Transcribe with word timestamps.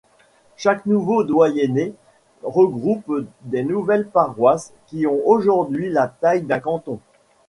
Chaque 0.57 0.87
nouveau 0.87 1.23
doyenné 1.23 1.93
regroupe 2.41 3.27
des 3.43 3.61
nouvelles 3.61 4.07
paroisses, 4.07 4.73
qui 4.87 5.05
ont 5.05 5.21
aujourd'hui 5.27 5.89
la 5.89 6.07
taille 6.07 6.41
d'un 6.41 6.57
canton. 6.59 6.99